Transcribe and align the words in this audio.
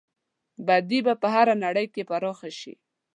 بدي 0.67 0.99
به 1.05 1.13
په 1.21 1.27
نړۍ 1.65 1.87
کې 1.93 2.03
پراخه 2.09 2.49
شي. 2.59 2.73